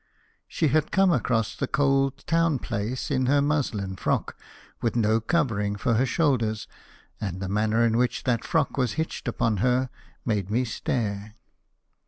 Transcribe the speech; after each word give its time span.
She 0.47 0.69
had 0.69 0.91
come 0.91 1.11
across 1.11 1.55
the 1.55 1.67
cold 1.67 2.25
town 2.25 2.57
place 2.57 3.11
in 3.11 3.27
her 3.27 3.39
muslin 3.39 3.97
frock, 3.97 4.35
with 4.81 4.95
no 4.95 5.19
covering 5.21 5.75
for 5.75 5.93
her 5.93 6.07
shoulders; 6.07 6.67
and 7.19 7.39
the 7.39 7.47
manner 7.47 7.85
in 7.85 7.97
which 7.97 8.23
that 8.23 8.43
frock 8.43 8.77
was 8.79 8.93
hitched 8.93 9.27
upon 9.27 9.57
her 9.57 9.91
made 10.25 10.49
me 10.49 10.65
stare. 10.65 11.35